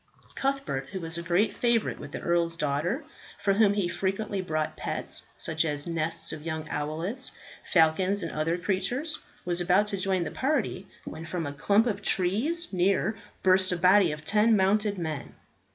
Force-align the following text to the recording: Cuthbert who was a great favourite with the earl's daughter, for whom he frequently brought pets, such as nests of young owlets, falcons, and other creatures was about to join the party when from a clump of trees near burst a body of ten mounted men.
Cuthbert 0.33 0.89
who 0.89 0.99
was 0.99 1.15
a 1.15 1.21
great 1.21 1.53
favourite 1.53 1.99
with 1.99 2.11
the 2.11 2.21
earl's 2.21 2.55
daughter, 2.55 3.03
for 3.37 3.53
whom 3.53 3.75
he 3.75 3.87
frequently 3.87 4.41
brought 4.41 4.75
pets, 4.75 5.27
such 5.37 5.63
as 5.63 5.85
nests 5.85 6.33
of 6.33 6.41
young 6.41 6.67
owlets, 6.71 7.33
falcons, 7.71 8.23
and 8.23 8.31
other 8.31 8.57
creatures 8.57 9.19
was 9.45 9.61
about 9.61 9.85
to 9.89 9.97
join 9.97 10.23
the 10.23 10.31
party 10.31 10.87
when 11.05 11.27
from 11.27 11.45
a 11.45 11.53
clump 11.53 11.85
of 11.85 12.01
trees 12.01 12.73
near 12.73 13.15
burst 13.43 13.71
a 13.71 13.77
body 13.77 14.11
of 14.11 14.25
ten 14.25 14.55
mounted 14.57 14.97
men. 14.97 15.35